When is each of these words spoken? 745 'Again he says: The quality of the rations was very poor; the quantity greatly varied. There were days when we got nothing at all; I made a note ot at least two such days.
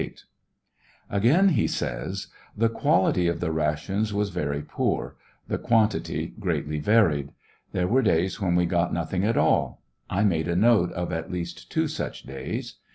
745 1.11 1.15
'Again 1.15 1.49
he 1.49 1.67
says: 1.67 2.25
The 2.57 2.69
quality 2.69 3.27
of 3.27 3.39
the 3.39 3.51
rations 3.51 4.11
was 4.11 4.31
very 4.31 4.63
poor; 4.63 5.15
the 5.47 5.59
quantity 5.59 6.33
greatly 6.39 6.79
varied. 6.79 7.33
There 7.71 7.87
were 7.87 8.01
days 8.01 8.41
when 8.41 8.55
we 8.55 8.65
got 8.65 8.91
nothing 8.91 9.23
at 9.23 9.37
all; 9.37 9.83
I 10.09 10.23
made 10.23 10.47
a 10.47 10.55
note 10.55 10.91
ot 10.97 11.13
at 11.13 11.31
least 11.31 11.71
two 11.71 11.87
such 11.87 12.23
days. 12.23 12.77